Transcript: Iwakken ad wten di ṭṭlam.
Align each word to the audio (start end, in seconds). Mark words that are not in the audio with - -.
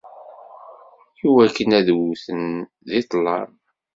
Iwakken 1.27 1.71
ad 1.79 1.87
wten 1.99 2.43
di 2.87 3.01
ṭṭlam. 3.05 3.51